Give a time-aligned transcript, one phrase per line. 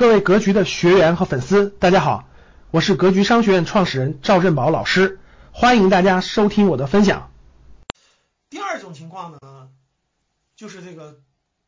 [0.00, 2.26] 各位格局的学员和粉丝，大家好，
[2.70, 5.20] 我是格局商学院创始人赵振宝老师，
[5.52, 7.30] 欢迎大家收听我的分享。
[8.48, 9.68] 第二种情况呢，
[10.56, 11.20] 就是这个，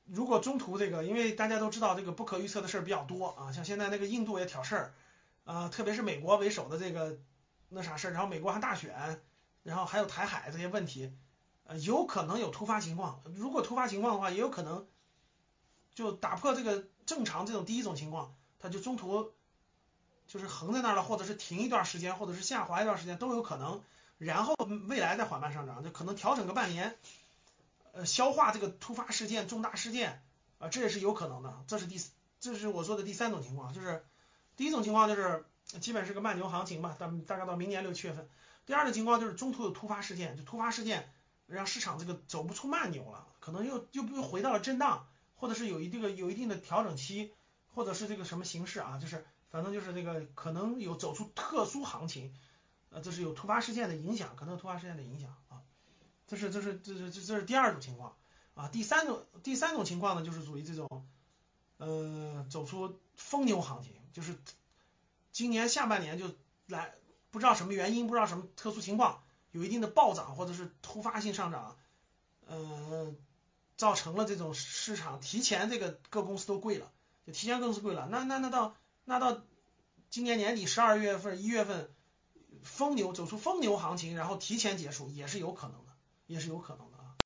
[0.07, 4.95] 如果中途这个，因为大家都知道这个不可预测的事儿比较多啊，像现在那个印度也挑事儿，
[5.45, 7.19] 啊，特别是美国为首的这个
[7.69, 9.21] 那啥事儿，然后美国还大选，
[9.63, 11.13] 然后还有台海这些问题，
[11.67, 13.21] 呃，有可能有突发情况。
[13.37, 14.87] 如果突发情况的话，也有可能
[15.95, 19.33] 就打破这个正常这种第一种情况，它就中途
[20.27, 23.83] 就是横在那儿了，或者是停一段时间，或者是下滑一段时间都有可能。
[24.19, 24.55] 然后
[24.89, 26.97] 未来再缓慢上涨，就可能调整个半年，
[27.91, 30.23] 呃，消化这个突发事件、重大事件，
[30.59, 31.65] 啊，这也是有可能的。
[31.67, 32.01] 这是第，
[32.39, 34.05] 这是我说的第三种情况，就是
[34.57, 35.45] 第一种情况就是
[35.81, 38.29] 基本是个慢牛行情吧，大大概到明年六七月份。
[38.65, 41.13] 第二种情况就是中途有突发事件，就突发事件
[41.49, 45.09] 让市场这个走不出慢牛了，可能又又又回到了震荡，
[45.43, 47.33] 或者是有一定的有一定的调整期，
[47.75, 52.33] 或者是这个什么形式啊，就是反正就是这个可能有走出特殊行情。
[52.91, 55.63] 呃，这是有突发事件的影响，可能有突发事件的影响啊，
[56.29, 58.15] 这是这是这是这这是第二种情况
[58.55, 61.09] 啊，第三种第三种情况呢，就是属于这种
[61.79, 64.39] 呃走出疯牛行情，就是
[65.33, 66.31] 今年下半年就
[66.69, 66.95] 来
[67.33, 71.77] 不知道什么原因，不知道什么特殊情况，有一定的暴涨或者是突发性上涨，
[72.47, 73.13] 呃，
[73.83, 76.87] 造成了这种市场提前这个各公司都贵了，
[77.27, 79.43] 就提前更是贵了，那那那到那到
[80.09, 81.91] 今年年底十二月份一月份。
[82.63, 85.93] 疯牛走出疯牛行情，然后提前结束也是有可能的，
[86.29, 87.17] 也是有可能的啊。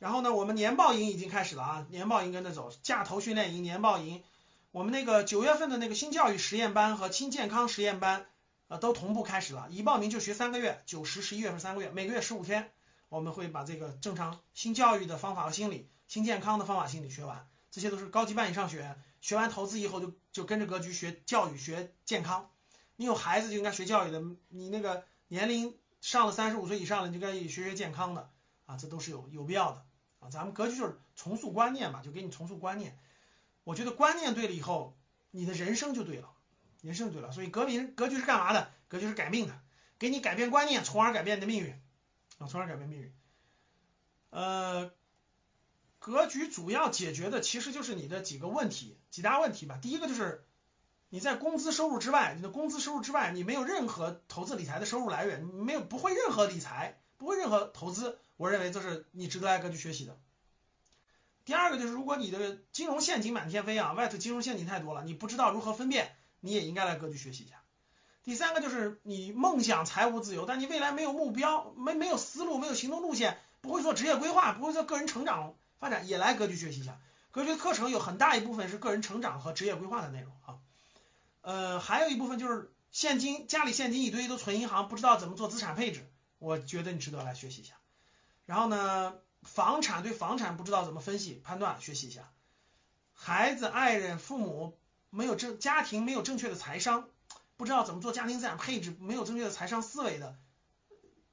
[0.00, 4.24] 然后呢，我们年报营已经开始了啊，年报营跟着走，架头训练营、年报营，
[4.72, 8.26] 我们那个九月份的那个新教育实验班和新健康实验班
[8.66, 12.72] 啊都同步开始了，一报名就学三个月，九十十一月份三个月，每个月十五天，
[13.14, 22.50] 我们会把这个正常新教育的方法和心理、新健康的方法心理学完，这些都是高级班以上学员，学完投资以后就就跟着格局学教育、学健康。
[22.96, 28.30] 你有孩子就应该学教育的，你那个年龄上了三十五岁以上了，你就该学学健康的
[28.66, 29.86] 啊，这都是有有必要的
[30.18, 30.28] 啊。
[30.28, 32.98] 咱们格局就是重塑观念嘛，就给你重塑观念。
[33.62, 34.98] 我觉得观念对了以后，
[35.30, 36.30] 你的人生就对了，
[36.80, 37.30] 人生就对了。
[37.30, 38.72] 所以格局格局是干嘛的？
[38.88, 39.60] 格局是改命的，
[40.00, 41.80] 给你改变观念，从而改变你的命运
[42.46, 43.14] 从而改变命运。
[44.30, 44.90] 呃，
[45.98, 49.78] 格局主要解决的其实就是你的几个问题，几大问题吧。
[49.80, 50.44] 第一个就是。
[51.10, 60.18] 你在工资收入之外，你的工资收入之外，你没有任何投资理财的收入来源，没有不会任何理财，不会任何投资，我认为这是你值得来格局学习的。
[61.44, 67.62] 第二个就是，如果你的金融陷阱满天飞啊，外头金融陷阱太多了，你不知道如何分辨，你也应该来格局学习一下。
[68.24, 76.98] 第三个就是你梦想财务自由，但你未来没有目标，没没有思路，没有行动路线，不会做职业规划，不会做个人成长发展，也来格局学习一下。
[77.30, 80.56] 格局课程有很大一部分是个人成长和职业规划的内容啊。
[81.42, 86.08] 呃，还有一部分就是现金，家里现金一堆都存银行，不知道怎么做资产配置，
[86.38, 87.74] 我觉得你值得来学习一下。
[88.46, 92.30] 然后呢，房产对房产不知道怎么分析判断，学习一下。
[93.12, 94.78] 孩子、爱人、父母
[95.10, 97.08] 没有正家庭没有正确的财商，
[97.56, 100.36] 不知道怎么做家庭资产配置，没有正确的财商思维的，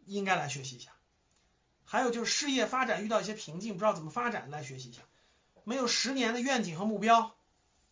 [0.06, 0.92] 应该来学习一下。
[1.84, 5.02] 还有就是事业发展遇到一些瓶颈，不知道怎么发展，来学习一下。
[5.64, 7.34] 没有十年的愿景和目标，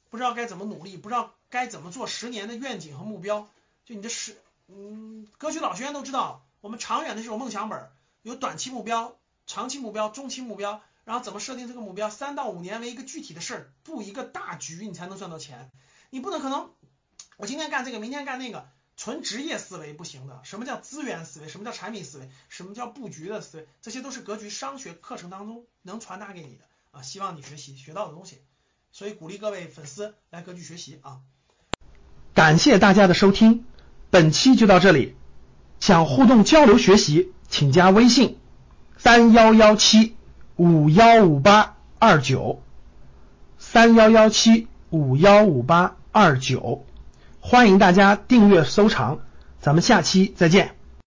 [0.10, 1.34] 不知道该怎么努力，不知道。
[1.50, 3.50] 该怎么做十年的愿景和目标？
[3.84, 4.38] 就你的十，
[4.68, 7.90] 嗯，格局老学员都知道，我们长远的这种梦想本，
[8.22, 12.12] 有短期目标、长期目标、中期目标，然后怎么设定这个目标？
[12.12, 15.72] 三到五年为一个具体的事儿，布一个大局，你才能赚到钱。
[16.12, 16.72] 你不能可能，
[17.40, 18.68] 我今天干这个，明天干那个，
[18.98, 20.42] 纯职业思维不行的。
[20.44, 21.48] 什么叫资源思维？
[21.48, 22.30] 什么叫产品思维？
[22.50, 23.68] 什么叫布局的思维？
[23.82, 28.42] 这些都是格局商学课程当中能传达给你的啊，希望你学习学到的东西。
[28.92, 31.22] 所以鼓励各位粉丝来格局学习啊。
[32.34, 33.64] 感谢大家的收听，
[34.10, 35.16] 本期就到这里。
[35.80, 38.38] 想互动交流学习，请加微信
[38.98, 40.18] 三幺幺七
[40.58, 42.62] 五幺五八二九
[43.58, 46.86] 三幺幺七五幺五八二九，
[47.40, 49.20] 欢迎大家订阅收藏，
[49.62, 50.79] 咱们下期再见。